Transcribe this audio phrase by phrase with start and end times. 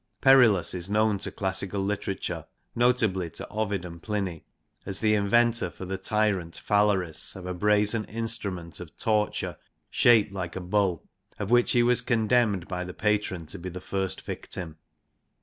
[0.19, 4.43] Perillus is known to classical literature, notably to Ovid and Pliny,
[4.83, 8.97] as c xxxiv INTRODUCTION the inventor for the tyrant Phalaris of a brazen instrument of
[8.97, 9.57] torture
[9.91, 11.03] shaped like a bull,
[11.37, 14.77] of which he was condemned by the patron to be the first victim.